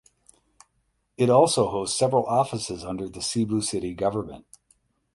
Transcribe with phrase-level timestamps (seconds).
[1.15, 4.47] It also hosts several offices under the Cebu City Government.